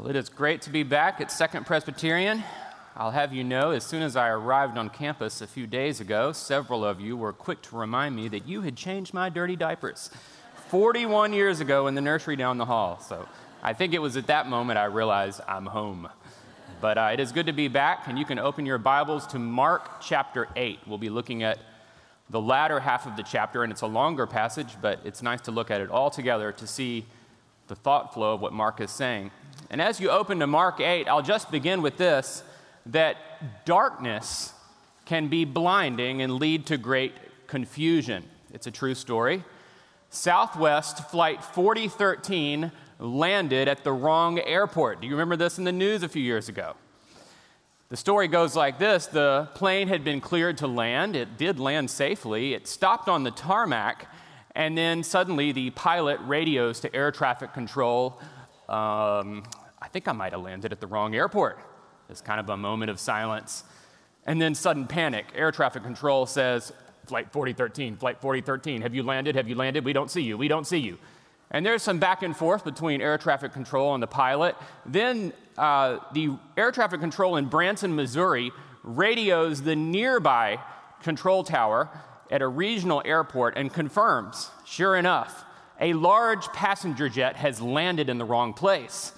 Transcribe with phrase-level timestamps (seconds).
[0.00, 2.42] Well, it is great to be back at Second Presbyterian.
[2.96, 6.32] I'll have you know, as soon as I arrived on campus a few days ago,
[6.32, 10.08] several of you were quick to remind me that you had changed my dirty diapers
[10.68, 12.98] 41 years ago in the nursery down the hall.
[12.98, 13.28] So
[13.62, 16.08] I think it was at that moment I realized I'm home.
[16.80, 19.38] But uh, it is good to be back, and you can open your Bibles to
[19.38, 20.78] Mark chapter 8.
[20.86, 21.58] We'll be looking at
[22.30, 25.50] the latter half of the chapter, and it's a longer passage, but it's nice to
[25.50, 27.04] look at it all together to see
[27.66, 29.30] the thought flow of what Mark is saying.
[29.70, 32.42] And as you open to Mark 8, I'll just begin with this
[32.86, 33.16] that
[33.64, 34.52] darkness
[35.04, 37.14] can be blinding and lead to great
[37.46, 38.24] confusion.
[38.52, 39.44] It's a true story.
[40.08, 45.00] Southwest Flight 4013 landed at the wrong airport.
[45.00, 46.74] Do you remember this in the news a few years ago?
[47.90, 51.16] The story goes like this The plane had been cleared to land.
[51.16, 52.54] It did land safely.
[52.54, 54.06] It stopped on the tarmac
[54.54, 58.20] and then suddenly the pilot radios to air traffic control.
[58.70, 59.42] Um,
[59.82, 61.58] I think I might have landed at the wrong airport.
[62.08, 63.64] It's kind of a moment of silence.
[64.26, 65.26] And then sudden panic.
[65.34, 66.72] Air traffic control says,
[67.06, 69.34] Flight 4013, Flight 4013, have you landed?
[69.34, 69.84] Have you landed?
[69.84, 70.38] We don't see you.
[70.38, 70.98] We don't see you.
[71.50, 74.54] And there's some back and forth between air traffic control and the pilot.
[74.86, 78.52] Then uh, the air traffic control in Branson, Missouri
[78.84, 80.60] radios the nearby
[81.02, 81.90] control tower
[82.30, 85.44] at a regional airport and confirms, sure enough,
[85.80, 89.12] a large passenger jet has landed in the wrong place.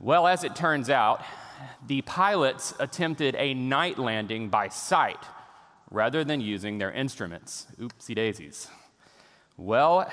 [0.00, 1.22] Well, as it turns out,
[1.86, 5.18] the pilots attempted a night landing by sight
[5.90, 7.66] rather than using their instruments.
[7.80, 8.68] Oopsie daisies.
[9.56, 10.10] Well,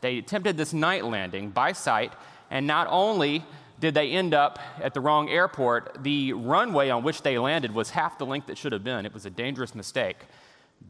[0.00, 2.12] they attempted this night landing by sight,
[2.50, 3.44] and not only
[3.78, 7.90] did they end up at the wrong airport, the runway on which they landed was
[7.90, 9.04] half the length it should have been.
[9.04, 10.16] It was a dangerous mistake.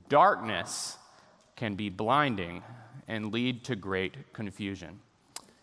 [0.08, 0.96] Darkness
[1.56, 2.62] can be blinding
[3.08, 5.00] and lead to great confusion.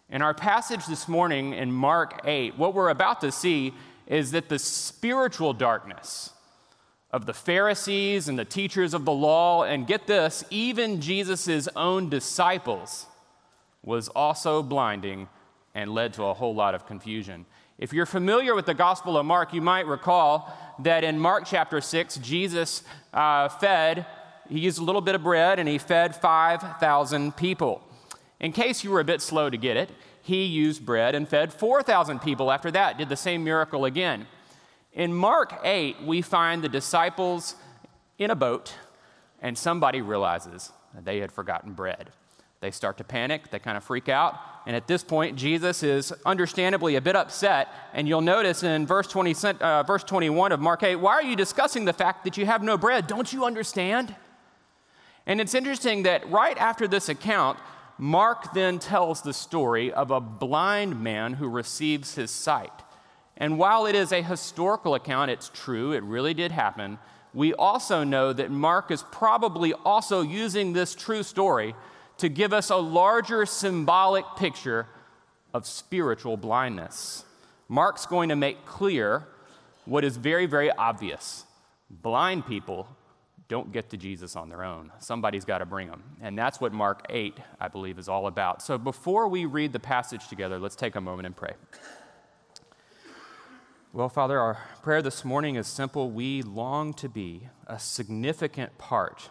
[0.09, 3.73] In our passage this morning in Mark 8, what we're about to see
[4.07, 6.31] is that the spiritual darkness
[7.11, 12.09] of the Pharisees and the teachers of the law, and get this, even Jesus' own
[12.09, 13.05] disciples,
[13.83, 15.29] was also blinding
[15.75, 17.45] and led to a whole lot of confusion.
[17.77, 21.81] If you're familiar with the Gospel of Mark, you might recall that in Mark chapter
[21.81, 22.83] 6, Jesus
[23.13, 24.05] uh, fed,
[24.49, 27.81] he used a little bit of bread and he fed 5,000 people.
[28.39, 29.89] In case you were a bit slow to get it,
[30.21, 34.27] he used bread and fed 4,000 people after that, did the same miracle again.
[34.93, 37.55] In Mark 8, we find the disciples
[38.19, 38.75] in a boat,
[39.41, 40.71] and somebody realizes
[41.03, 42.11] they had forgotten bread.
[42.61, 46.13] They start to panic, they kind of freak out, and at this point, Jesus is
[46.25, 47.67] understandably a bit upset.
[47.93, 51.35] And you'll notice in verse, 20, uh, verse 21 of Mark 8, why are you
[51.35, 53.07] discussing the fact that you have no bread?
[53.07, 54.15] Don't you understand?
[55.25, 57.57] And it's interesting that right after this account,
[57.97, 62.71] Mark then tells the story of a blind man who receives his sight.
[63.37, 66.99] And while it is a historical account, it's true, it really did happen.
[67.33, 71.75] We also know that Mark is probably also using this true story
[72.17, 74.87] to give us a larger symbolic picture
[75.53, 77.25] of spiritual blindness.
[77.69, 79.27] Mark's going to make clear
[79.85, 81.45] what is very, very obvious
[81.89, 82.87] blind people
[83.47, 84.91] don't get to Jesus on their own.
[84.99, 86.03] Somebody's got to bring them.
[86.21, 88.61] And that's what Mark 8, I believe, is all about.
[88.61, 91.53] So before we read the passage together, let's take a moment and pray.
[93.91, 96.09] Well, Father, our prayer this morning is simple.
[96.09, 99.29] We long to be a significant part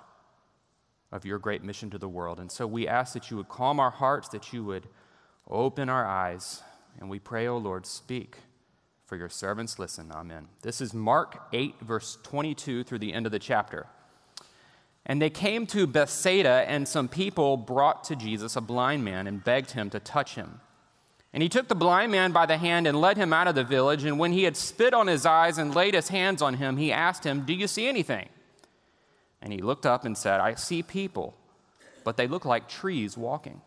[1.11, 2.39] of your great mission to the world.
[2.39, 4.89] And so we ask that you would calm our hearts, that you would
[5.49, 6.63] open our eyes.
[7.01, 8.37] And we pray, O oh Lord, speak.
[9.05, 10.11] For your servants listen.
[10.11, 10.49] Amen.
[10.63, 13.87] This is Mark 8, verse 22 through the end of the chapter.
[15.05, 19.43] And they came to Bethsaida, and some people brought to Jesus a blind man and
[19.43, 20.61] begged him to touch him.
[21.33, 23.65] And he took the blind man by the hand and led him out of the
[23.65, 24.05] village.
[24.05, 26.93] And when he had spit on his eyes and laid his hands on him, he
[26.93, 28.29] asked him, Do you see anything?
[29.41, 31.35] And he looked up and said, I see people,
[32.05, 33.61] but they look like trees walking.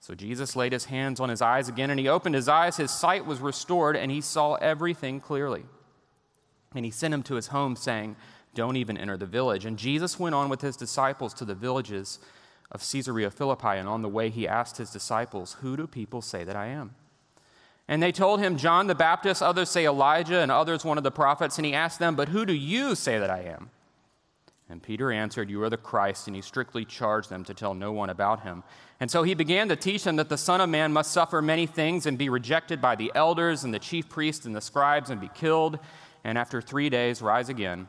[0.00, 2.76] So Jesus laid his hands on his eyes again, and he opened his eyes.
[2.76, 5.64] His sight was restored, and he saw everything clearly.
[6.74, 8.16] And he sent him to his home, saying,
[8.54, 9.64] Don't even enter the village.
[9.64, 12.18] And Jesus went on with his disciples to the villages
[12.72, 16.44] of Caesarea Philippi, and on the way he asked his disciples, Who do people say
[16.44, 16.94] that I am?
[17.88, 21.10] And they told him, John the Baptist, others say Elijah, and others one of the
[21.10, 21.58] prophets.
[21.58, 23.70] And he asked them, But who do you say that I am?
[24.68, 26.28] And Peter answered, You are the Christ.
[26.28, 28.62] And he strictly charged them to tell no one about him.
[29.00, 31.66] And so he began to teach them that the Son of Man must suffer many
[31.66, 35.20] things and be rejected by the elders and the chief priests and the scribes and
[35.20, 35.80] be killed,
[36.22, 37.88] and after three days rise again.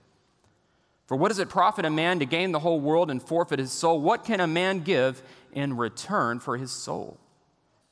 [1.11, 3.73] For what does it profit a man to gain the whole world and forfeit his
[3.73, 3.99] soul?
[3.99, 5.21] What can a man give
[5.51, 7.19] in return for his soul?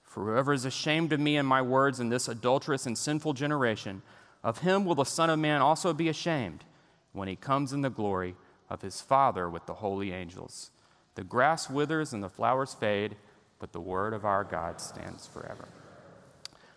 [0.03, 4.03] For whoever is ashamed of me and my words in this adulterous and sinful generation,
[4.41, 6.63] of him will the Son of Man also be ashamed
[7.11, 8.37] when he comes in the glory
[8.69, 10.71] of his Father with the holy angels.
[11.15, 13.17] The grass withers and the flowers fade,
[13.59, 15.67] but the word of our God stands forever.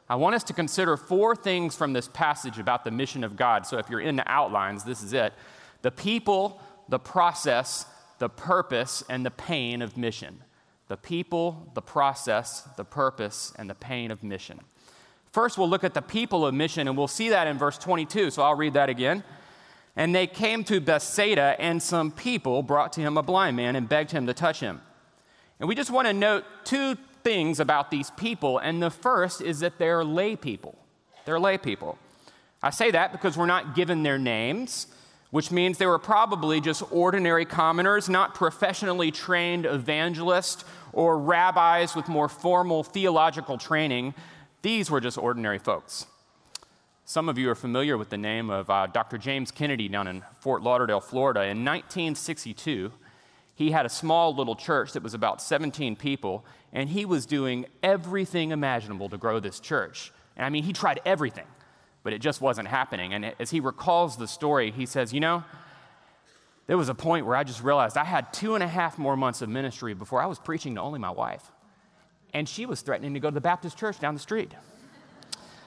[0.08, 3.64] I want us to consider four things from this passage about the mission of God.
[3.64, 5.32] So if you're in the outlines, this is it
[5.82, 7.86] the people, the process,
[8.18, 10.42] the purpose, and the pain of mission
[10.92, 14.60] the people, the process, the purpose, and the pain of mission.
[15.30, 18.30] First, we'll look at the people of mission, and we'll see that in verse 22.
[18.30, 19.24] So I'll read that again.
[19.96, 23.88] And they came to Bethsaida, and some people brought to him a blind man and
[23.88, 24.82] begged him to touch him.
[25.60, 28.58] And we just want to note two things about these people.
[28.58, 30.76] And the first is that they're lay people.
[31.24, 31.98] They're lay people.
[32.62, 34.88] I say that because we're not given their names
[35.32, 40.62] which means they were probably just ordinary commoners, not professionally trained evangelists
[40.92, 44.12] or rabbis with more formal theological training.
[44.60, 46.04] These were just ordinary folks.
[47.06, 49.16] Some of you are familiar with the name of uh, Dr.
[49.16, 51.40] James Kennedy down in Fort Lauderdale, Florida.
[51.40, 52.92] In 1962,
[53.54, 56.44] he had a small little church that was about 17 people,
[56.74, 60.12] and he was doing everything imaginable to grow this church.
[60.36, 61.46] And I mean, he tried everything
[62.02, 63.14] but it just wasn't happening.
[63.14, 65.44] And as he recalls the story, he says, You know,
[66.66, 69.16] there was a point where I just realized I had two and a half more
[69.16, 71.50] months of ministry before I was preaching to only my wife.
[72.34, 74.52] And she was threatening to go to the Baptist church down the street.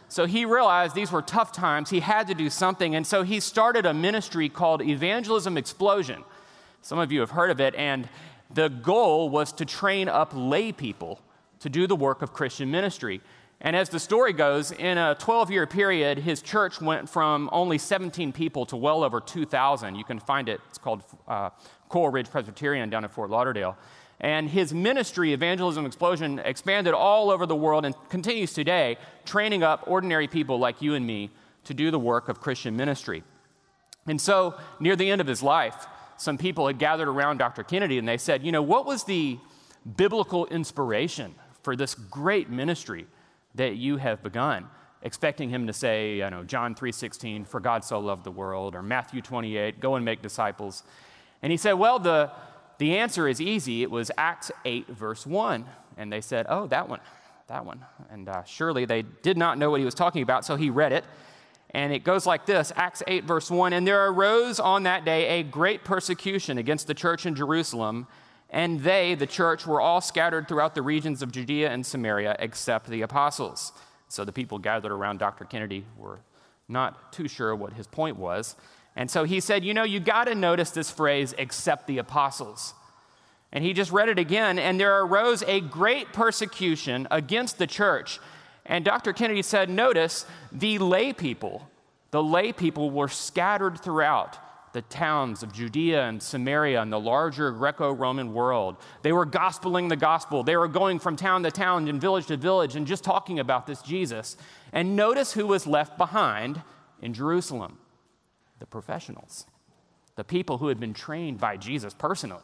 [0.08, 1.90] So he realized these were tough times.
[1.90, 2.96] He had to do something.
[2.96, 6.24] And so he started a ministry called Evangelism Explosion.
[6.82, 7.76] Some of you have heard of it.
[7.76, 8.08] And
[8.54, 11.20] the goal was to train up lay people
[11.60, 13.22] to do the work of Christian ministry.
[13.62, 17.78] And as the story goes, in a 12 year period, his church went from only
[17.78, 19.96] 17 people to well over 2,000.
[19.96, 21.50] You can find it, it's called uh,
[21.90, 23.78] Coral Ridge Presbyterian down in Fort Lauderdale.
[24.20, 29.84] And his ministry, Evangelism Explosion, expanded all over the world and continues today, training up
[29.88, 31.32] ordinary people like you and me
[31.66, 33.24] to do the work of Christian ministry.
[34.08, 35.88] And so, near the end of his life,
[36.18, 37.64] some people had gathered around Dr.
[37.64, 39.38] Kennedy and they said, You know, what was the
[39.98, 43.08] biblical inspiration for this great ministry?
[43.56, 44.68] That you have begun,
[45.02, 48.82] expecting him to say, you know, John 3:16, for God so loved the world, or
[48.82, 50.84] Matthew 28, go and make disciples.
[51.42, 52.32] And he said, well, the,
[52.78, 53.84] the answer is easy.
[53.84, 55.66] It was Acts 8, verse 1.
[55.98, 57.00] And they said, oh, that one,
[57.48, 57.86] that one.
[58.10, 60.92] And uh, surely they did not know what he was talking about, so he read
[60.92, 61.06] it.
[61.72, 65.40] And it goes like this Acts 8, verse 1 And there arose on that day
[65.40, 68.08] a great persecution against the church in Jerusalem
[68.50, 72.88] and they, the church, were all scattered throughout the regions of Judea and Samaria except
[72.88, 73.74] the apostles.
[74.08, 75.46] So the people gathered around Dr.
[75.46, 76.20] Kennedy were
[76.68, 78.56] not too sure what his point was.
[78.96, 82.74] And so he said, You know, you got to notice this phrase, except the apostles.
[83.52, 88.20] And he just read it again, and there arose a great persecution against the church.
[88.66, 89.14] And Dr.
[89.14, 91.70] Kennedy said, Notice the lay people,
[92.12, 94.38] the lay people were scattered throughout
[94.76, 98.76] the towns of Judea and Samaria and the larger Greco Roman world.
[99.04, 100.44] They were gospeling the gospel.
[100.44, 103.68] They were going from town to town and village to village and just talking about
[103.68, 104.36] this Jesus.
[104.74, 106.62] And notice who was left behind
[107.02, 107.78] in Jerusalem
[108.60, 109.46] the professionals,
[110.18, 112.44] the people who had been trained by Jesus personally.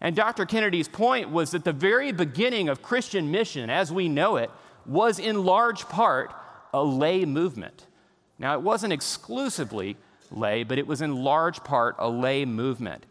[0.00, 0.46] And Dr.
[0.46, 4.50] Kennedy's point was that the very beginning of Christian mission, as we know it,
[4.86, 6.34] was in large part
[6.74, 7.86] a lay movement.
[8.40, 9.96] Now, it wasn't exclusively
[10.30, 13.04] lay, but it was in large part a lay movement.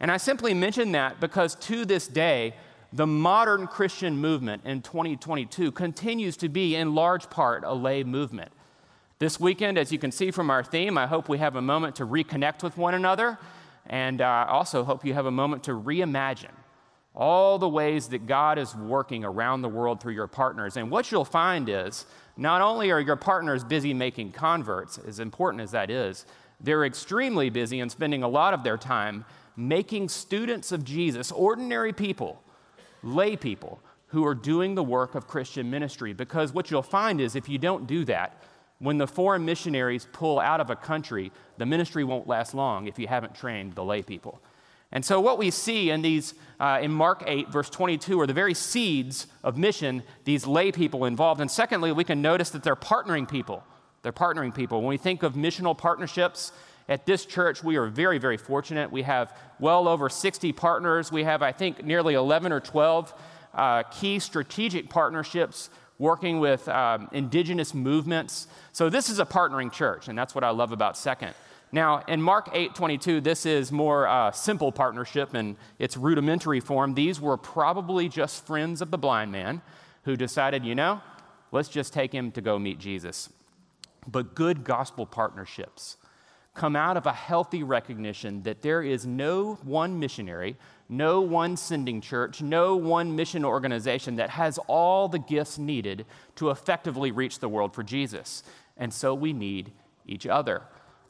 [0.00, 2.54] And I simply mention that because to this day,
[2.92, 8.52] the modern Christian movement in 2022 continues to be in large part a lay movement.
[9.18, 11.96] This weekend, as you can see from our theme, I hope we have a moment
[11.96, 13.38] to reconnect with one another,
[13.86, 16.52] and I uh, also hope you have a moment to reimagine
[17.14, 20.76] all the ways that God is working around the world through your partners.
[20.76, 22.04] And what you'll find is
[22.36, 26.26] not only are your partners busy making converts, as important as that is,
[26.60, 29.24] they're extremely busy and spending a lot of their time
[29.56, 32.42] making students of Jesus, ordinary people,
[33.02, 36.12] lay people, who are doing the work of Christian ministry.
[36.12, 38.42] Because what you'll find is if you don't do that,
[38.78, 42.98] when the foreign missionaries pull out of a country, the ministry won't last long if
[42.98, 44.40] you haven't trained the lay people.
[44.92, 48.32] And so, what we see in these, uh, in Mark 8, verse 22, are the
[48.32, 51.40] very seeds of mission, these lay people involved.
[51.40, 53.64] And secondly, we can notice that they're partnering people.
[54.06, 54.82] They're partnering people.
[54.82, 56.52] When we think of missional partnerships,
[56.88, 58.92] at this church, we are very, very fortunate.
[58.92, 61.10] We have well over 60 partners.
[61.10, 63.12] We have, I think, nearly 11 or 12
[63.52, 68.46] uh, key strategic partnerships working with um, indigenous movements.
[68.70, 71.34] So, this is a partnering church, and that's what I love about Second.
[71.72, 76.94] Now, in Mark 8 22, this is more uh, simple partnership in its rudimentary form.
[76.94, 79.62] These were probably just friends of the blind man
[80.04, 81.00] who decided, you know,
[81.50, 83.30] let's just take him to go meet Jesus.
[84.06, 85.96] But good gospel partnerships
[86.56, 90.56] come out of a healthy recognition that there is no one missionary,
[90.88, 96.50] no one sending church, no one mission organization that has all the gifts needed to
[96.50, 98.42] effectively reach the world for Jesus.
[98.76, 99.72] And so we need
[100.06, 100.62] each other.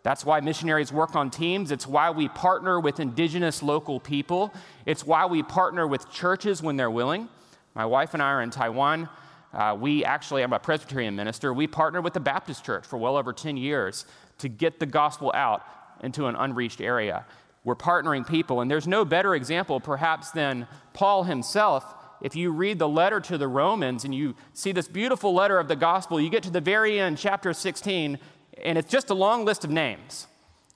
[0.02, 1.70] That's why missionaries work on teams.
[1.70, 4.52] It's why we partner with indigenous local people.
[4.84, 7.28] It's why we partner with churches when they're willing.
[7.74, 9.08] My wife and I are in Taiwan.
[9.52, 11.52] Uh, we actually, I'm a Presbyterian minister.
[11.52, 14.04] We partnered with the Baptist church for well over 10 years
[14.38, 15.62] to get the gospel out
[16.02, 17.24] into an unreached area.
[17.64, 21.94] We're partnering people, and there's no better example, perhaps, than Paul himself.
[22.20, 25.68] If you read the letter to the Romans and you see this beautiful letter of
[25.68, 28.18] the gospel, you get to the very end, chapter 16,
[28.62, 30.26] and it's just a long list of names.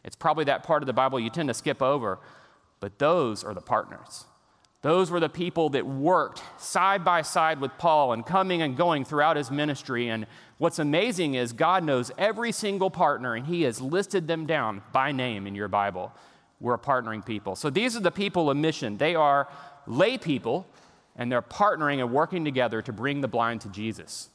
[0.05, 2.19] It's probably that part of the Bible you tend to skip over,
[2.81, 4.25] but those are the partners.
[4.83, 9.05] Those were the people that worked side by side with Paul and coming and going
[9.05, 10.09] throughout his ministry.
[10.09, 14.83] And what's amazing is God knows every single partner, and he has listed them down
[14.93, 16.13] by name in your Bible.
[16.61, 17.57] We're partnering people.
[17.57, 18.97] So these are the people of mission.
[18.97, 19.49] They are
[19.87, 20.67] lay people,
[21.15, 24.31] and they're partnering and working together to bring the blind to Jesus.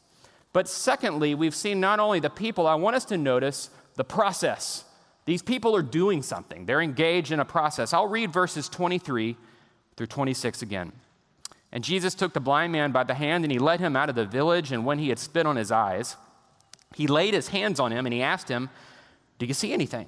[0.53, 4.85] But secondly, we've seen not only the people, I want us to notice the process.
[5.25, 7.93] These people are doing something, they're engaged in a process.
[7.93, 9.35] I'll read verses 23
[9.95, 10.91] through 26 again.
[11.71, 14.15] And Jesus took the blind man by the hand and he led him out of
[14.15, 14.71] the village.
[14.71, 16.15] And when he had spit on his eyes,
[16.95, 18.69] he laid his hands on him and he asked him,
[19.39, 20.07] Do you see anything?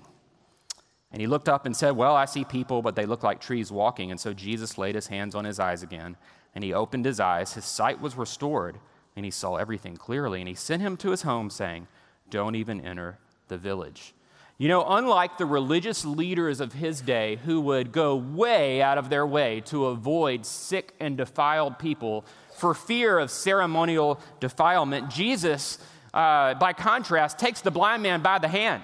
[1.12, 3.72] And he looked up and said, Well, I see people, but they look like trees
[3.72, 4.12] walking.
[4.12, 6.15] And so Jesus laid his hands on his eyes again
[6.56, 7.53] and he opened his eyes.
[7.53, 8.79] His sight was restored
[9.15, 10.39] and he saw everything clearly.
[10.39, 11.88] And he sent him to his home, saying,
[12.29, 14.13] Don't even enter the village.
[14.60, 19.12] You know, unlike the religious leaders of his day who would go way out of
[19.12, 22.26] their way to avoid sick and defiled people
[22.58, 25.78] for fear of ceremonial defilement, Jesus,
[26.12, 28.82] uh, by contrast, takes the blind man by the hand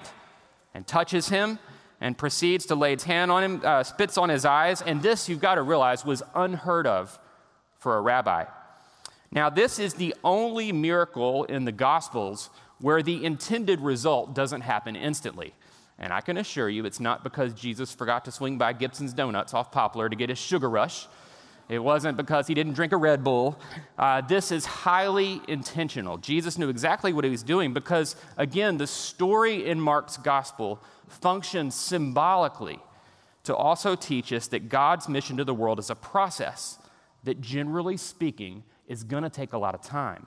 [0.74, 1.58] and touches him
[2.00, 4.80] and proceeds to lay his hand on him, uh, spits on his eyes.
[4.80, 7.18] And this, you've got to realize, was unheard of
[7.80, 8.44] for a rabbi.
[9.32, 12.50] Now, this is the only miracle in the Gospels
[12.80, 15.52] where the intended result doesn't happen instantly.
[15.98, 19.54] And I can assure you, it's not because Jesus forgot to swing by Gibson's Donuts
[19.54, 21.06] off Poplar to get his sugar rush.
[21.68, 23.58] It wasn't because he didn't drink a Red Bull.
[23.98, 26.18] Uh, this is highly intentional.
[26.18, 31.74] Jesus knew exactly what he was doing because, again, the story in Mark's gospel functions
[31.74, 32.80] symbolically
[33.44, 36.78] to also teach us that God's mission to the world is a process
[37.22, 40.26] that, generally speaking, is going to take a lot of time.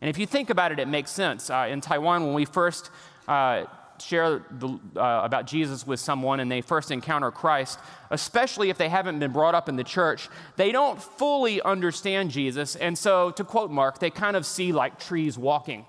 [0.00, 1.50] And if you think about it, it makes sense.
[1.50, 2.90] Uh, in Taiwan, when we first
[3.28, 3.64] uh,
[4.00, 7.78] share the, uh, about Jesus with someone and they first encounter Christ,
[8.10, 12.76] especially if they haven't been brought up in the church, they don't fully understand Jesus.
[12.76, 15.84] And so, to quote Mark, they kind of see like trees walking.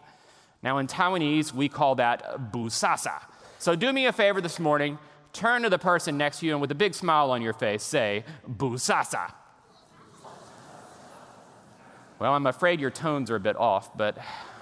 [0.63, 3.22] Now, in Taiwanese, we call that busasa.
[3.60, 4.98] So, do me a favor this morning
[5.34, 7.84] turn to the person next to you and with a big smile on your face
[7.84, 9.34] say, busasa.
[12.20, 14.18] Well, I'm afraid your tones are a bit off, but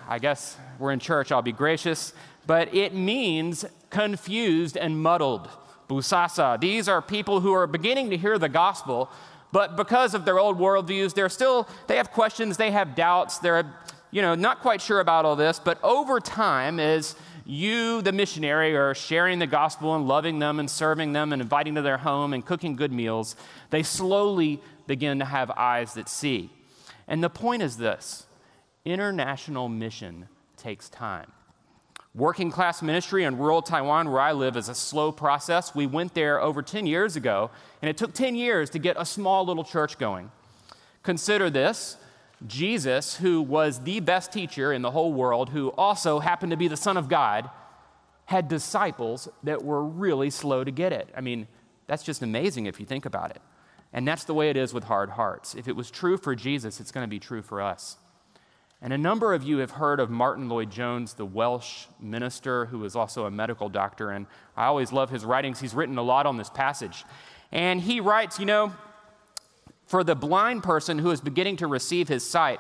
[0.08, 2.14] I guess we're in church, I'll be gracious.
[2.50, 5.48] But it means confused and muddled.
[5.88, 6.60] Busasa.
[6.60, 9.08] These are people who are beginning to hear the gospel,
[9.52, 13.72] but because of their old worldviews, they're still, they have questions, they have doubts, they're,
[14.10, 15.60] you know, not quite sure about all this.
[15.60, 17.16] But over time, as
[17.46, 21.76] you, the missionary, are sharing the gospel and loving them and serving them and inviting
[21.76, 23.36] to their home and cooking good meals,
[23.70, 26.50] they slowly begin to have eyes that see.
[27.08, 28.26] And the point is this
[28.86, 31.32] international mission takes time.
[32.16, 35.76] Working class ministry in rural Taiwan, where I live, is a slow process.
[35.76, 37.52] We went there over 10 years ago,
[37.82, 40.32] and it took 10 years to get a small little church going.
[41.04, 41.98] Consider this
[42.48, 46.68] Jesus, who was the best teacher in the whole world, who also happened to be
[46.68, 47.50] the Son of God,
[48.26, 51.10] had disciples that were really slow to get it.
[51.16, 51.48] I mean,
[51.88, 53.42] that's just amazing if you think about it.
[53.92, 55.56] And that's the way it is with hard hearts.
[55.56, 57.98] If it was true for Jesus, it's going to be true for us.
[58.82, 62.96] And a number of you have heard of Martyn Lloyd-Jones, the Welsh minister who is
[62.96, 64.12] also a medical doctor.
[64.12, 65.60] And I always love his writings.
[65.60, 67.04] He's written a lot on this passage.
[67.52, 68.74] And he writes, you know,
[69.86, 72.60] for the blind person who is beginning to receive his sight,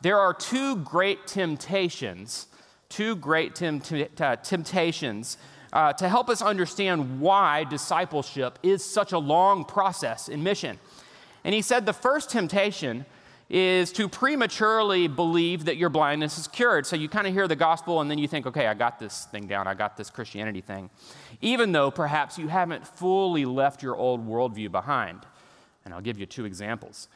[0.00, 2.46] there are two great temptations,
[2.88, 5.38] two great temptations
[5.72, 10.78] uh, to help us understand why discipleship is such a long process in mission.
[11.42, 13.06] And he said the first temptation
[13.48, 16.84] is to prematurely believe that your blindness is cured.
[16.84, 19.26] So you kind of hear the gospel and then you think, okay, I got this
[19.26, 20.90] thing down, I got this Christianity thing.
[21.40, 25.20] Even though perhaps you haven't fully left your old worldview behind.
[25.84, 27.08] And I'll give you two examples.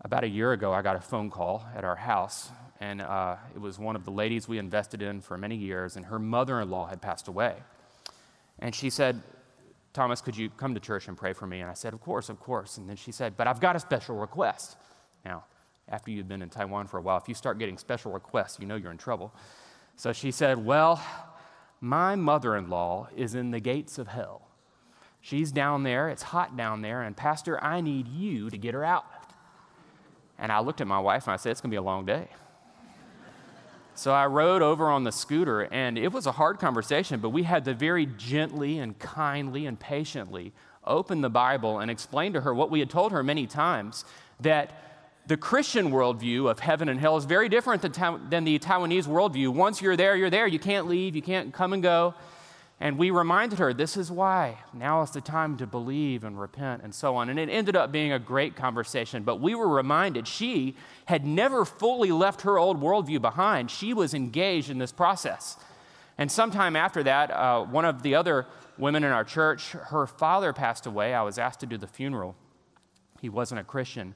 [0.00, 3.60] About a year ago, I got a phone call at our house, and uh, it
[3.60, 6.68] was one of the ladies we invested in for many years, and her mother in
[6.68, 7.54] law had passed away.
[8.58, 9.22] And she said,
[9.94, 11.60] Thomas, could you come to church and pray for me?
[11.60, 12.76] And I said, Of course, of course.
[12.76, 14.76] And then she said, But I've got a special request.
[15.24, 15.44] Now,
[15.88, 18.66] after you've been in Taiwan for a while, if you start getting special requests, you
[18.66, 19.34] know you're in trouble.
[19.96, 21.02] So she said, Well,
[21.80, 24.48] my mother in law is in the gates of hell.
[25.20, 28.84] She's down there, it's hot down there, and Pastor, I need you to get her
[28.84, 29.06] out.
[30.38, 32.04] And I looked at my wife and I said, It's going to be a long
[32.06, 32.28] day.
[33.96, 37.44] So I rode over on the scooter, and it was a hard conversation, but we
[37.44, 40.52] had to very gently and kindly and patiently
[40.84, 44.04] open the Bible and explain to her what we had told her many times
[44.40, 44.93] that
[45.26, 49.48] the Christian worldview of heaven and hell is very different than, than the Taiwanese worldview.
[49.48, 50.46] Once you're there, you're there.
[50.46, 52.14] You can't leave, you can't come and go.
[52.80, 54.58] And we reminded her this is why.
[54.74, 57.30] Now is the time to believe and repent and so on.
[57.30, 59.22] And it ended up being a great conversation.
[59.22, 60.76] But we were reminded she
[61.06, 63.70] had never fully left her old worldview behind.
[63.70, 65.56] She was engaged in this process.
[66.18, 70.52] And sometime after that, uh, one of the other women in our church, her father
[70.52, 71.14] passed away.
[71.14, 72.34] I was asked to do the funeral.
[73.20, 74.14] He wasn't a Christian.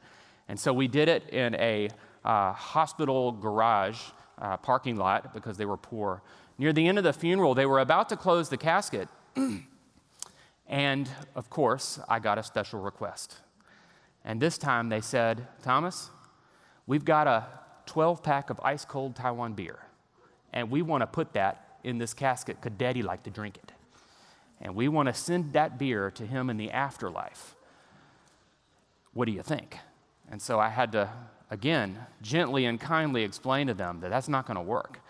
[0.48, 1.90] And so we did it in a
[2.24, 4.00] uh, hospital garage
[4.38, 6.22] uh, parking lot because they were poor.
[6.58, 9.08] Near the end of the funeral, they were about to close the casket.
[10.66, 13.36] and of course, I got a special request.
[14.24, 16.10] And this time they said, Thomas,
[16.86, 17.46] we've got a
[17.86, 19.78] 12 pack of ice cold Taiwan beer.
[20.52, 23.72] And we want to put that in this casket because daddy liked to drink it.
[24.60, 27.54] And we want to send that beer to him in the afterlife.
[29.12, 29.78] What do you think?
[30.30, 31.10] And so I had to,
[31.50, 35.00] again, gently and kindly explain to them that that's not going to work.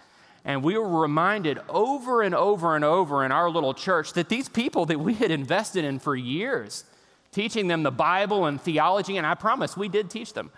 [0.44, 4.48] And we were reminded over and over and over in our little church that these
[4.48, 6.84] people that we had invested in for years,
[7.32, 10.50] teaching them the Bible and theology, and I promise we did teach them.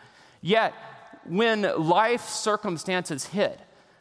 [0.42, 0.75] Yet,
[1.25, 3.59] when life circumstances hit,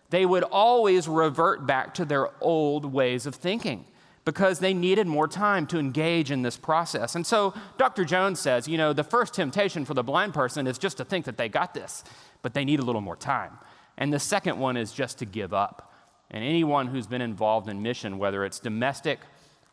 [0.10, 3.86] they would always revert back to their old ways of thinking
[4.30, 7.16] because they needed more time to engage in this process.
[7.16, 8.06] And so Dr.
[8.06, 11.26] Jones says, you know, the first temptation for the blind person is just to think
[11.26, 12.04] that they got this,
[12.44, 13.58] but they need a little more time.
[13.98, 15.92] And the second one is just to give up.
[16.30, 19.18] And anyone who's been involved in mission, whether it's domestic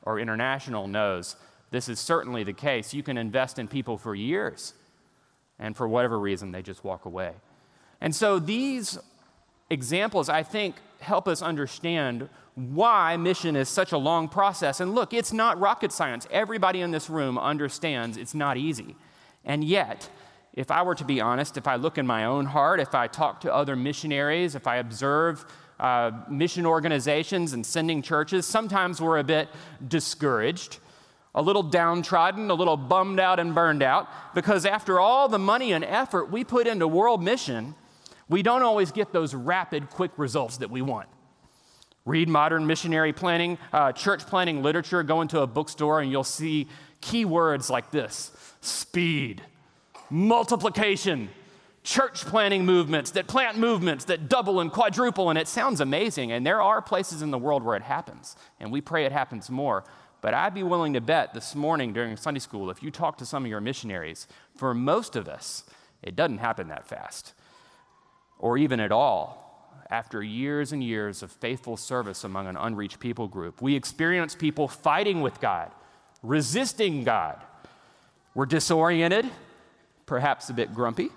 [0.01, 1.37] or international, knows
[1.71, 2.95] this is certainly the case.
[2.95, 4.73] You can invest in people for years,
[5.59, 7.35] and for whatever reason, they just walk away.
[8.01, 8.99] And so these
[9.69, 14.81] examples, I think, help us understand why mission is such a long process.
[14.81, 16.27] And look, it's not rocket science.
[16.31, 18.97] Everybody in this room understands it's not easy.
[19.45, 20.09] And yet,
[20.55, 23.09] if I were to be honest, if I look in my own heart, if I
[23.09, 25.45] talk to other missionaries, if I observe
[25.79, 29.51] uh, mission organizations and sending churches, sometimes we're a bit
[29.87, 30.79] discouraged,
[31.35, 35.75] a little downtrodden, a little bummed out and burned out, because after all the money
[35.75, 37.75] and effort we put into world mission,
[38.29, 41.09] we don't always get those rapid, quick results that we want.
[42.05, 46.69] Read modern missionary planning, uh, church planning literature, go into a bookstore, and you'll see
[47.01, 49.43] keywords like this speed,
[50.11, 51.29] multiplication,
[51.83, 56.33] church planting movements that plant movements that double and quadruple, and it sounds amazing.
[56.33, 59.49] And there are places in the world where it happens, and we pray it happens
[59.51, 59.85] more.
[60.21, 63.27] But I'd be willing to bet this morning during Sunday school, if you talk to
[63.27, 65.65] some of your missionaries, for most of us,
[66.03, 67.33] it doesn't happen that fast,
[68.39, 69.47] or even at all
[69.91, 73.63] after years and years of faithful service among an unreached people group.
[73.63, 75.71] We experience people fighting with God,
[76.23, 77.43] resisting God.
[78.35, 79.31] We're disoriented,
[80.07, 81.11] perhaps a bit grumpy,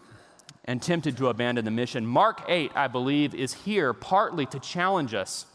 [0.66, 2.06] and tempted to abandon the mission.
[2.06, 5.46] Mark 8, I believe, is here partly to challenge us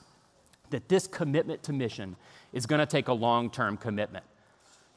[0.70, 2.16] that this commitment to mission
[2.53, 4.24] is going to take a long term commitment.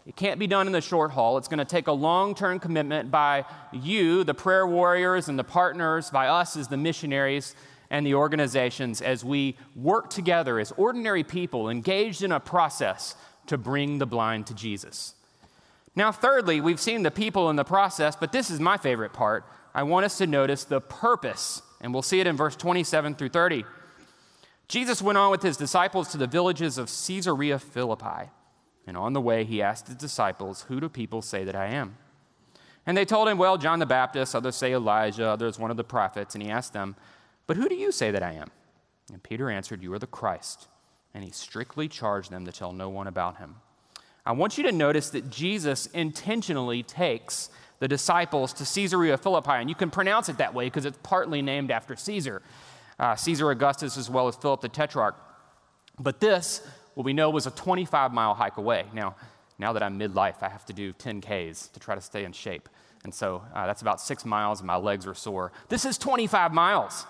[0.08, 1.38] It can't be done in the short haul.
[1.38, 3.44] It's going to take a long term commitment by
[3.74, 7.56] you, the prayer warriors, and the partners, by us as the missionaries
[7.90, 13.16] and the organizations as we work together as ordinary people engaged in a process
[13.48, 15.14] to bring the blind to Jesus.
[15.94, 19.46] Now, thirdly, we've seen the people in the process, but this is my favorite part.
[19.76, 23.30] I want us to notice the purpose, and we'll see it in verse 27 through
[23.30, 23.66] 30.
[24.70, 28.30] Jesus went on with his disciples to the villages of Caesarea Philippi.
[28.88, 31.98] And on the way, he asked his disciples, Who do people say that I am?
[32.86, 35.84] And they told him, Well, John the Baptist, others say Elijah, others one of the
[35.84, 36.34] prophets.
[36.34, 36.96] And he asked them,
[37.46, 38.50] But who do you say that I am?
[39.12, 40.70] And Peter answered, You are the Christ.
[41.14, 43.56] And he strictly charged them to tell no one about him.
[44.26, 49.52] I want you to notice that Jesus intentionally takes the disciples to Caesarea Philippi.
[49.52, 52.42] And you can pronounce it that way because it's partly named after Caesar,
[53.00, 55.16] uh, Caesar Augustus, as well as Philip the Tetrarch.
[56.00, 56.62] But this,
[56.98, 58.86] what we know, was a 25 mile hike away.
[58.92, 59.16] Now,
[59.60, 62.32] now that I'm midlife, I have to do 10 Ks to try to stay in
[62.32, 62.68] shape.
[63.04, 65.52] And so uh, that's about six miles, and my legs are sore.
[65.70, 67.06] This is 25 miles.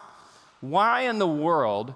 [0.59, 1.93] Why in the world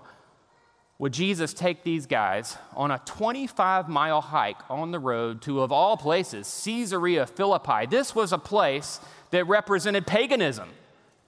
[0.99, 5.73] would Jesus take these guys on a 25 mile hike on the road to, of
[5.73, 7.87] all places, Caesarea Philippi?
[7.87, 9.01] This was a place
[9.31, 10.69] that represented paganism.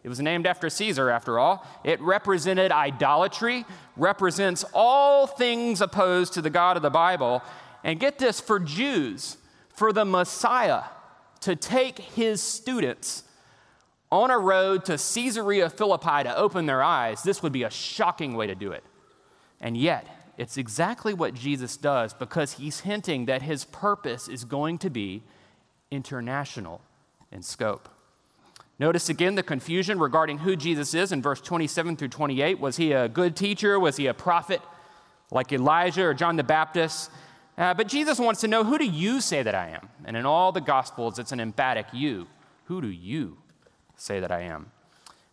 [0.03, 1.65] It was named after Caesar, after all.
[1.83, 7.41] It represented idolatry, represents all things opposed to the God of the Bible.
[7.83, 9.37] And get this for Jews,
[9.69, 10.83] for the Messiah
[11.41, 13.23] to take his students
[14.11, 18.35] on a road to Caesarea Philippi to open their eyes, this would be a shocking
[18.35, 18.83] way to do it.
[19.59, 24.77] And yet, it's exactly what Jesus does because he's hinting that his purpose is going
[24.79, 25.23] to be
[25.91, 26.81] international
[27.31, 27.89] in scope.
[28.79, 32.59] Notice again the confusion regarding who Jesus is in verse 27 through 28.
[32.59, 33.79] Was he a good teacher?
[33.79, 34.61] Was he a prophet
[35.31, 37.11] like Elijah or John the Baptist?
[37.57, 39.89] Uh, but Jesus wants to know who do you say that I am?
[40.05, 42.27] And in all the Gospels, it's an emphatic you.
[42.65, 43.37] Who do you
[43.95, 44.71] say that I am?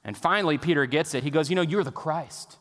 [0.05, 1.23] And finally, Peter gets it.
[1.23, 2.59] He goes, You know, you're the Christ.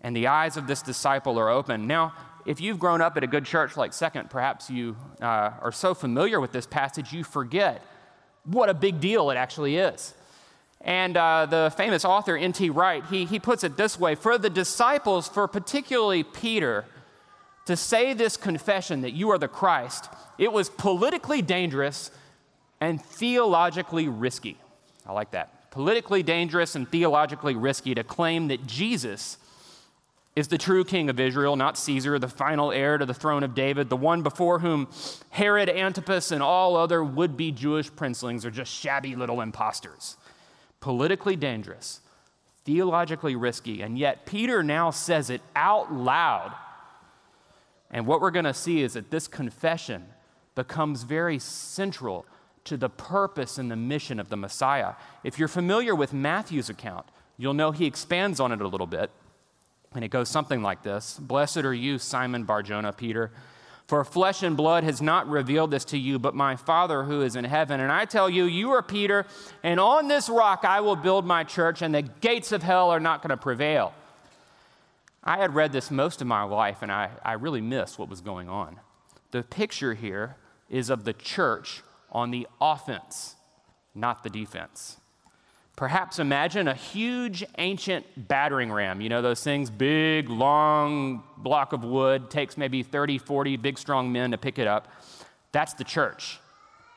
[0.00, 1.86] And the eyes of this disciple are open.
[1.86, 2.14] Now,
[2.46, 5.92] if you've grown up at a good church like Second, perhaps you uh, are so
[5.92, 7.84] familiar with this passage, you forget
[8.44, 10.14] what a big deal it actually is.
[10.80, 12.70] And uh, the famous author N.T.
[12.70, 16.86] Wright, he, he puts it this way For the disciples, for particularly Peter,
[17.66, 22.10] to say this confession that you are the Christ, it was politically dangerous
[22.80, 24.56] and theologically risky.
[25.06, 25.70] I like that.
[25.70, 29.36] Politically dangerous and theologically risky to claim that Jesus
[30.40, 33.54] is the true king of Israel, not Caesar, the final heir to the throne of
[33.54, 34.88] David, the one before whom
[35.28, 40.16] Herod Antipas and all other would be Jewish princelings are just shabby little impostors.
[40.80, 42.00] Politically dangerous,
[42.64, 46.54] theologically risky, and yet Peter now says it out loud.
[47.90, 50.06] And what we're going to see is that this confession
[50.54, 52.24] becomes very central
[52.64, 54.94] to the purpose and the mission of the Messiah.
[55.22, 57.04] If you're familiar with Matthew's account,
[57.36, 59.10] you'll know he expands on it a little bit.
[59.94, 63.30] And it goes something like this Blessed are you, Simon Barjona, Peter.
[63.88, 67.34] For flesh and blood has not revealed this to you, but my Father who is
[67.34, 67.80] in heaven.
[67.80, 69.26] And I tell you, you are Peter,
[69.64, 73.00] and on this rock I will build my church, and the gates of hell are
[73.00, 73.92] not going to prevail.
[75.24, 78.20] I had read this most of my life, and I, I really missed what was
[78.20, 78.78] going on.
[79.32, 80.36] The picture here
[80.68, 83.34] is of the church on the offense,
[83.92, 84.99] not the defense.
[85.76, 89.00] Perhaps imagine a huge ancient battering ram.
[89.00, 94.12] You know, those things, big, long block of wood, takes maybe 30, 40 big, strong
[94.12, 94.88] men to pick it up.
[95.52, 96.38] That's the church.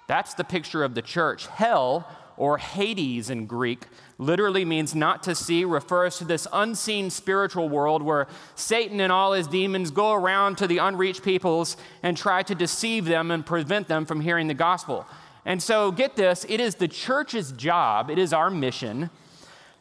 [0.08, 1.48] That's the picture of the church.
[1.48, 7.70] Hell, or Hades in Greek, literally means not to see, refers to this unseen spiritual
[7.70, 12.44] world where Satan and all his demons go around to the unreached peoples and try
[12.44, 15.06] to deceive them and prevent them from hearing the gospel.
[15.45, 19.10] And so, get this it is the church's job, it is our mission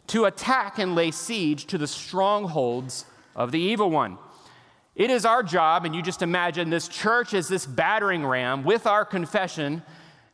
[0.08, 4.18] to attack and lay siege to the strongholds of the evil one.
[4.94, 8.86] It is our job, and you just imagine this church as this battering ram with
[8.86, 9.82] our confession,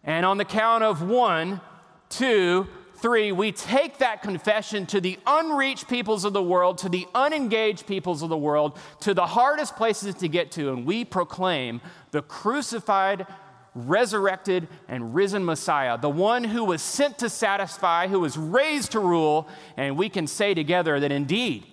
[0.02, 1.60] and on the count of one,
[2.08, 7.06] two, three, we take that confession to the unreached peoples of the world, to the
[7.14, 11.80] unengaged peoples of the world, to the hardest places to get to, and we proclaim
[12.10, 13.26] the crucified
[13.74, 19.00] resurrected and risen Messiah, the one who was sent to satisfy, who was raised to
[19.00, 21.66] rule, and we can say together that indeed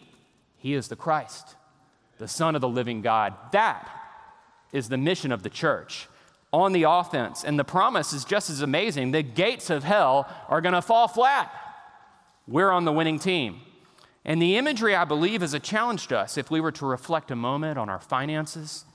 [0.58, 1.56] he is the Christ,
[2.18, 3.34] the Son of the living God.
[3.52, 3.90] That
[4.72, 6.08] is the mission of the church
[6.52, 7.44] on the offense.
[7.44, 9.12] And the promise is just as amazing.
[9.12, 11.52] The gates of hell are going to fall flat.
[12.48, 13.62] We're on the winning team.
[14.24, 17.30] And the imagery, I believe, is a challenge to us if we were to reflect
[17.30, 18.86] a moment on our finances,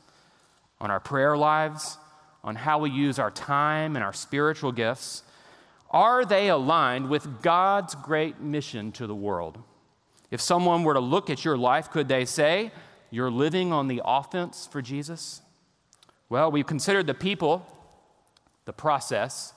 [0.81, 1.99] on our prayer lives,
[2.43, 5.23] on how we use our time and our spiritual gifts,
[5.91, 9.59] are they aligned with God's great mission to the world?
[10.31, 12.71] If someone were to look at your life, could they say,
[13.11, 15.43] You're living on the offense for Jesus?
[16.29, 17.67] Well, we've considered the people,
[18.65, 19.53] the process,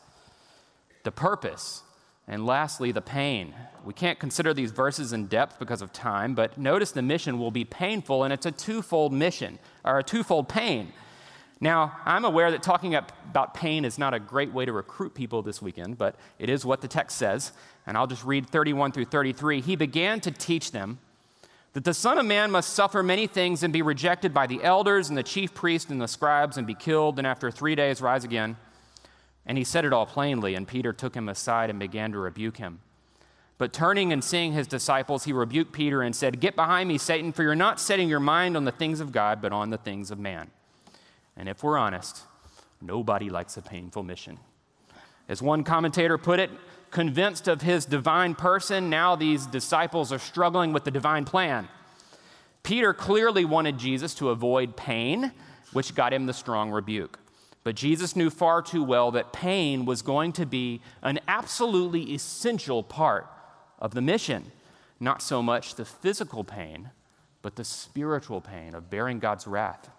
[1.03, 1.83] the purpose,
[2.27, 3.53] and lastly, the pain.
[3.85, 7.51] We can't consider these verses in depth because of time, but notice the mission will
[7.51, 10.93] be painful, and it's a twofold mission, or a twofold pain.
[11.63, 15.41] Now, I'm aware that talking about pain is not a great way to recruit people
[15.41, 17.53] this weekend, but it is what the text says.
[17.87, 19.61] And I'll just read 31 through 33.
[19.61, 20.99] He began to teach them
[21.71, 25.07] that the Son of Man must suffer many things and be rejected by the elders
[25.07, 28.25] and the chief priests and the scribes and be killed, and after three days rise
[28.25, 28.57] again.
[29.45, 32.57] And he said it all plainly, and Peter took him aside and began to rebuke
[32.57, 32.81] him.
[33.57, 37.31] But turning and seeing his disciples, he rebuked Peter and said, Get behind me, Satan,
[37.31, 40.11] for you're not setting your mind on the things of God, but on the things
[40.11, 40.51] of man.
[41.35, 42.23] And if we're honest,
[42.81, 44.39] nobody likes a painful mission.
[45.27, 46.51] As one commentator put it,
[46.91, 51.67] convinced of his divine person, now these disciples are struggling with the divine plan.
[52.61, 55.31] Peter clearly wanted Jesus to avoid pain,
[55.73, 57.19] which got him the strong rebuke.
[57.63, 62.83] But Jesus knew far too well that pain was going to be an absolutely essential
[62.83, 63.27] part
[63.79, 64.51] of the mission.
[64.99, 66.91] Not so much the physical pain,
[67.41, 69.89] but the spiritual pain of bearing God's wrath.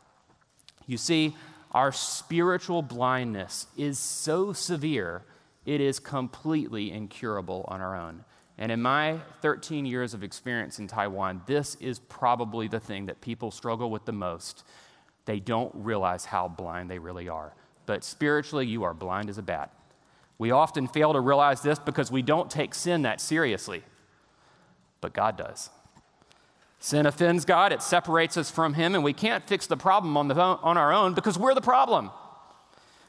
[0.86, 1.34] You see,
[1.72, 5.22] our spiritual blindness is so severe,
[5.66, 8.24] it is completely incurable on our own.
[8.56, 13.20] And in my 13 years of experience in Taiwan, this is probably the thing that
[13.20, 14.64] people struggle with the most.
[15.24, 17.54] They don't realize how blind they really are.
[17.86, 19.72] But spiritually, you are blind as a bat.
[20.38, 23.82] We often fail to realize this because we don't take sin that seriously,
[25.00, 25.70] but God does.
[26.84, 30.28] Sin offends God, it separates us from Him, and we can't fix the problem on,
[30.28, 32.10] the, on our own because we're the problem.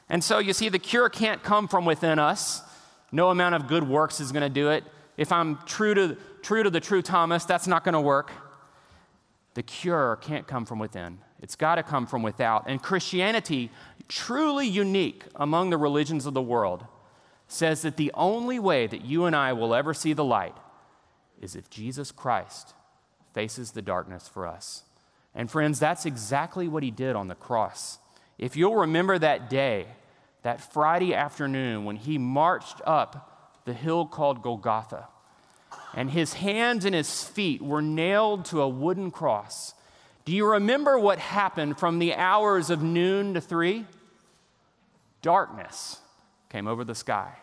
[0.08, 2.62] And so you see, the cure can't come from within us.
[3.12, 4.82] No amount of good works is going to do it.
[5.18, 8.32] If I'm true to, true to the true Thomas, that's not going to work.
[9.52, 12.64] The cure can't come from within, it's got to come from without.
[12.66, 13.70] And Christianity,
[14.08, 16.86] truly unique among the religions of the world,
[17.46, 20.56] says that the only way that you and I will ever see the light
[21.42, 22.72] is if Jesus Christ
[23.36, 24.82] faces the darkness for us.
[25.34, 27.98] And friends, that's exactly what he did on the cross.
[28.38, 29.88] If you'll remember that day,
[30.40, 35.08] that Friday afternoon when he marched up the hill called Golgotha,
[35.94, 39.74] and his hands and his feet were nailed to a wooden cross.
[40.24, 43.84] Do you remember what happened from the hours of noon to three?
[45.20, 45.98] Darkness
[46.48, 47.34] came over the sky.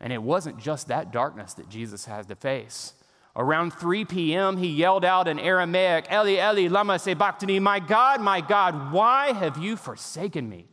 [0.00, 2.94] And it wasn't just that darkness that Jesus had to face.
[3.36, 8.40] Around 3 p.m., he yelled out in Aramaic, Eli, Eli, lama sabachthani, my God, my
[8.40, 10.66] God, why have you forsaken me?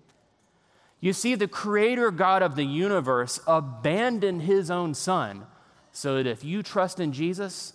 [1.02, 5.46] You see, the creator God of the universe abandoned his own son
[5.92, 7.74] so that if you trust in Jesus,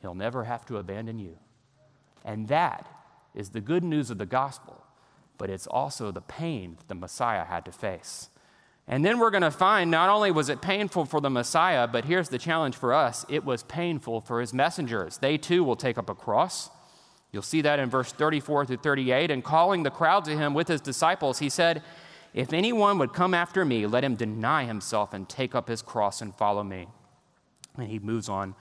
[0.00, 1.36] he'll never have to abandon you.
[2.24, 2.88] And that
[3.34, 4.82] is the good news of the gospel,
[5.36, 8.30] but it's also the pain that the Messiah had to face.
[8.88, 12.04] And then we're going to find not only was it painful for the Messiah, but
[12.04, 15.18] here's the challenge for us it was painful for his messengers.
[15.18, 16.70] They too will take up a cross.
[17.30, 19.30] You'll see that in verse 34 through 38.
[19.30, 21.82] And calling the crowd to him with his disciples, he said,
[22.34, 26.20] If anyone would come after me, let him deny himself and take up his cross
[26.20, 26.88] and follow me.
[27.78, 28.54] And he moves on.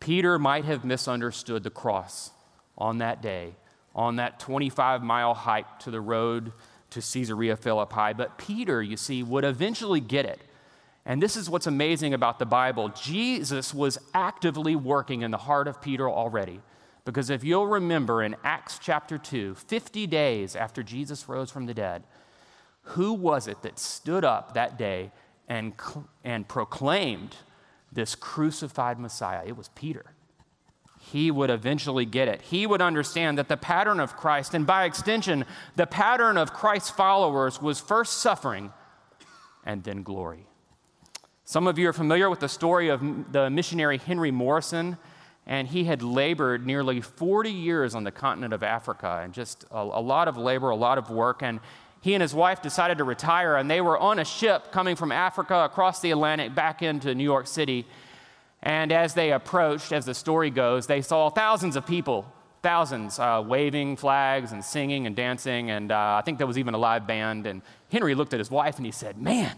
[0.00, 2.30] Peter might have misunderstood the cross
[2.76, 3.54] on that day,
[3.94, 6.52] on that 25 mile hike to the road
[6.90, 8.12] to Caesarea Philippi.
[8.16, 10.40] But Peter, you see, would eventually get it.
[11.06, 12.90] And this is what's amazing about the Bible.
[12.90, 16.60] Jesus was actively working in the heart of Peter already.
[17.04, 21.74] Because if you'll remember in Acts chapter 2, 50 days after Jesus rose from the
[21.74, 22.04] dead,
[22.82, 25.10] who was it that stood up that day
[25.48, 25.72] and,
[26.22, 27.34] and proclaimed
[27.90, 29.42] this crucified Messiah?
[29.46, 30.12] It was Peter
[31.12, 32.42] he would eventually get it.
[32.42, 35.44] He would understand that the pattern of Christ, and by extension,
[35.76, 38.72] the pattern of Christ's followers, was first suffering
[39.64, 40.46] and then glory.
[41.44, 44.98] Some of you are familiar with the story of the missionary Henry Morrison,
[45.46, 49.78] and he had labored nearly 40 years on the continent of Africa, and just a,
[49.78, 51.42] a lot of labor, a lot of work.
[51.42, 51.58] And
[52.00, 55.10] he and his wife decided to retire, and they were on a ship coming from
[55.10, 57.84] Africa across the Atlantic back into New York City.
[58.62, 62.30] And as they approached, as the story goes, they saw thousands of people,
[62.62, 65.70] thousands, uh, waving flags and singing and dancing.
[65.70, 67.46] And uh, I think there was even a live band.
[67.46, 69.56] And Henry looked at his wife and he said, Man,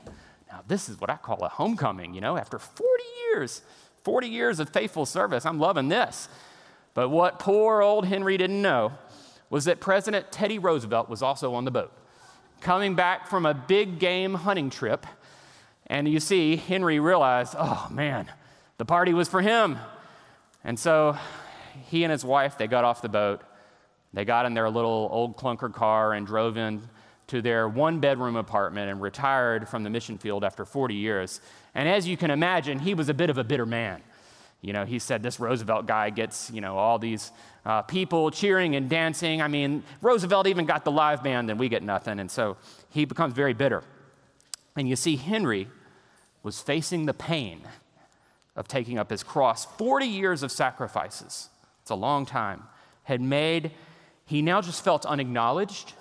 [0.50, 3.62] now this is what I call a homecoming, you know, after 40 years,
[4.04, 5.44] 40 years of faithful service.
[5.44, 6.28] I'm loving this.
[6.94, 8.92] But what poor old Henry didn't know
[9.50, 11.92] was that President Teddy Roosevelt was also on the boat,
[12.60, 15.06] coming back from a big game hunting trip.
[15.88, 18.30] And you see, Henry realized, oh man,
[18.82, 19.78] the party was for him.
[20.64, 21.16] And so
[21.88, 23.40] he and his wife, they got off the boat.
[24.12, 26.82] They got in their little old clunker car and drove in
[27.28, 31.40] to their one bedroom apartment and retired from the mission field after 40 years.
[31.76, 34.02] And as you can imagine, he was a bit of a bitter man.
[34.62, 37.30] You know, he said this Roosevelt guy gets, you know, all these
[37.64, 39.40] uh, people cheering and dancing.
[39.40, 42.18] I mean, Roosevelt even got the live band and we get nothing.
[42.18, 42.56] And so
[42.88, 43.84] he becomes very bitter.
[44.74, 45.68] And you see, Henry
[46.42, 47.62] was facing the pain
[48.56, 49.64] of taking up his cross.
[49.64, 51.48] 40 years of sacrifices,
[51.80, 52.64] it's a long time,
[53.04, 53.72] had made,
[54.26, 55.94] he now just felt unacknowledged.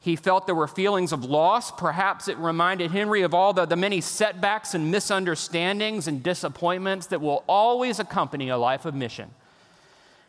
[0.00, 1.70] He felt there were feelings of loss.
[1.70, 7.20] Perhaps it reminded Henry of all the, the many setbacks and misunderstandings and disappointments that
[7.20, 9.30] will always accompany a life of mission.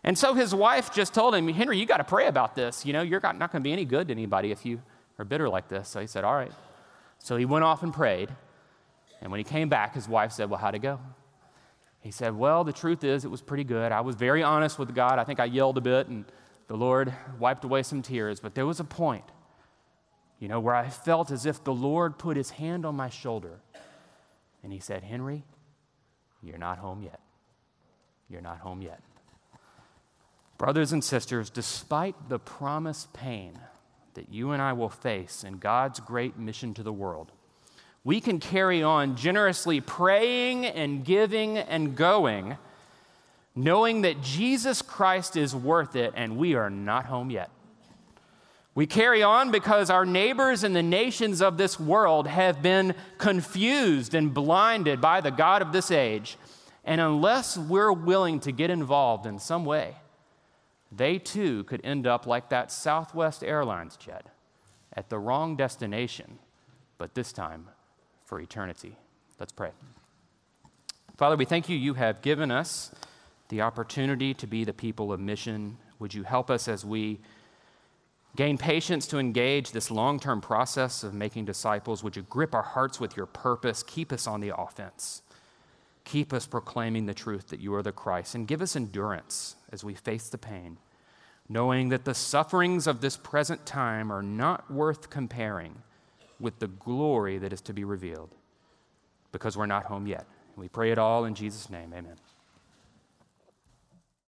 [0.04, 2.86] And so his wife just told him, Henry, you got to pray about this.
[2.86, 4.82] You know, you're not going to be any good to anybody if you
[5.20, 5.90] are bitter like this.
[5.90, 6.52] So he said, All right.
[7.20, 8.30] So he went off and prayed.
[9.22, 11.00] And when he came back, his wife said, Well, how'd it go?
[12.02, 13.92] He said, Well, the truth is, it was pretty good.
[13.92, 15.20] I was very honest with God.
[15.20, 16.26] I think I yelled a bit, and
[16.68, 18.40] the Lord wiped away some tears.
[18.40, 19.26] But there was a point
[20.40, 23.60] you know, where I felt as if the Lord put his hand on my shoulder
[24.64, 25.44] and he said, Henry,
[26.44, 27.20] you're not home yet.
[28.30, 29.02] You're not home yet.
[30.58, 33.60] Brothers and sisters, despite the promised pain
[34.16, 37.32] that you and I will face in God's great mission to the world,
[38.08, 42.58] we can carry on generously praying and giving and going,
[43.54, 47.50] knowing that Jesus Christ is worth it and we are not home yet.
[48.76, 54.16] We carry on because our neighbors and the nations of this world have been confused
[54.16, 56.38] and blinded by the God of this age.
[56.86, 59.96] And unless we're willing to get involved in some way,
[60.94, 64.28] they too could end up like that Southwest Airlines jet
[64.94, 66.40] at the wrong destination,
[66.98, 67.68] but this time
[68.28, 68.96] for eternity.
[69.40, 69.72] Let's pray.
[71.18, 71.76] Father, we thank you.
[71.76, 72.94] You have given us
[73.50, 75.78] the opportunity to be the people of mission.
[75.98, 77.20] Would you help us as we
[78.38, 82.04] Gain patience to engage this long term process of making disciples.
[82.04, 83.82] Would you grip our hearts with your purpose?
[83.82, 85.24] Keep us on the offense.
[86.04, 88.36] Keep us proclaiming the truth that you are the Christ.
[88.36, 90.78] And give us endurance as we face the pain,
[91.50, 95.82] knowing that the sufferings of this present time are not worth comparing
[96.40, 98.36] with the glory that is to be revealed
[99.32, 100.26] because we're not home yet.
[100.56, 101.94] We pray it all in Jesus' name.
[101.94, 102.18] Amen.